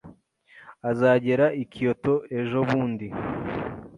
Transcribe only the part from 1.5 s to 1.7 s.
i